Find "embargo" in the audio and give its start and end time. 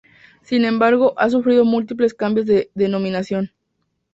0.65-1.13